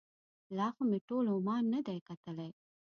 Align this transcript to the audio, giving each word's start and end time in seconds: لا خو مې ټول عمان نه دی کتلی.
لا 0.57 0.67
خو 0.75 0.81
مې 0.89 0.99
ټول 1.09 1.25
عمان 1.35 1.63
نه 1.73 1.79
دی 1.87 1.97
کتلی. 2.09 2.49